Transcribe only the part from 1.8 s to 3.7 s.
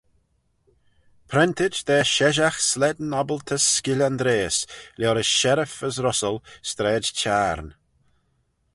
da Sheshaght Slane-Obbaltys